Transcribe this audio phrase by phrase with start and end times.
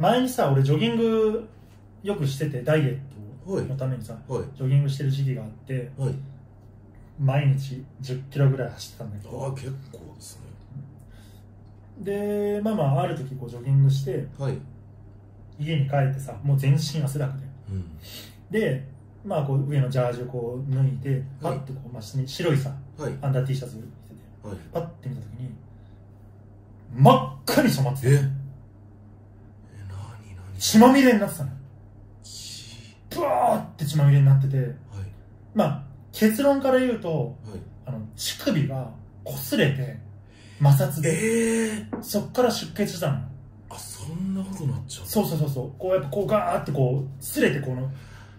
[0.00, 1.46] 前にさ俺ジョギング
[2.02, 2.98] よくしててダイエッ
[3.46, 3.66] トはい。
[3.66, 4.44] のためにさはい。
[4.56, 6.14] ジョギングしてる時期があってはい。
[7.20, 9.44] 毎日1 0キロぐらい走ってたんだけど。
[9.44, 10.42] ああ結構ですね。
[12.00, 14.54] でまあまあある時こうジョギングしてはい。
[15.58, 17.44] 家に帰ってさもう全身汗だくで。
[17.70, 17.84] うん。
[18.50, 18.86] で
[19.24, 23.12] まあこう上のジャージをこう脱いでパッてこう、まあ、下に白いさはい。
[23.20, 23.76] アンダー T シャツ着
[24.08, 24.56] ててはい。
[24.72, 25.50] パッて見た時に
[26.96, 28.16] 真っ赤に染まってええ？
[28.16, 28.39] た何何
[30.60, 31.50] 血まみれになってたの。
[33.08, 34.58] ブワーって血まみれになってて。
[34.58, 34.68] はい。
[35.54, 37.60] まあ結論から言うとはい。
[37.86, 38.90] あの乳首が
[39.24, 39.98] 擦れて
[40.62, 41.08] 摩擦で。
[41.08, 43.18] ええそっから出血したの。
[43.70, 45.72] あそんなことなっちゃうそうそうそうそう。
[45.78, 47.90] こうやっぱこうガーってこう擦れてこの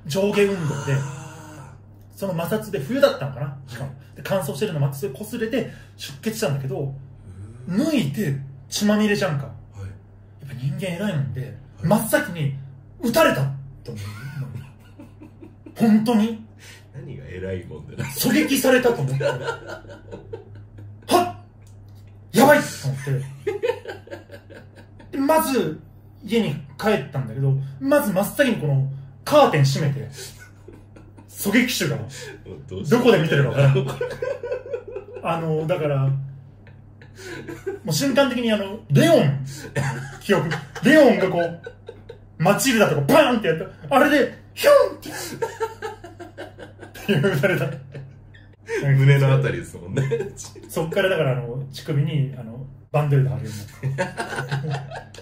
[0.06, 0.94] 上下運動で。
[0.94, 1.74] あ
[2.16, 3.58] その摩擦で冬だったのかな？
[3.66, 3.90] しかも。
[4.16, 6.94] で乾燥してるの摩擦で擦れて出血したんだけど
[7.68, 8.36] 脱いで
[8.70, 9.48] 血まみれじゃんか。
[9.48, 9.82] はい。
[9.82, 9.88] や
[10.46, 12.54] っぱ人間偉いもんで、はい真っ先に
[13.02, 13.42] 撃たれた
[13.84, 14.04] と思う
[15.76, 16.46] 本当に？
[16.94, 18.06] 何が偉いもんでな。
[18.06, 19.24] 狙撃されたと思って。
[19.24, 19.34] は
[21.08, 22.38] っ！
[22.38, 23.12] やばいと思って。
[25.12, 25.80] でまず
[26.24, 28.88] 家に帰ったんだけどまず真っ先にこの
[29.26, 30.08] カーテン閉めて
[31.30, 31.98] 狙撃手が
[32.90, 33.96] どこで見てるか分か
[35.24, 35.38] らん。
[35.38, 36.10] あのだから
[37.84, 39.46] もう瞬間的にあのレオン。
[40.22, 40.50] 記憶。
[40.84, 41.62] レオンがこう
[42.38, 43.96] マチルダとかバーンってやった。
[43.96, 45.10] あれでヒュンって。
[45.10, 47.68] っていう撃たれた。
[48.84, 50.04] 胸のあたりですもんね。
[50.70, 53.52] そっからだからあの乳首にあのバンドエイド貼るよ
[53.84, 54.10] うになっ
[55.12, 55.21] た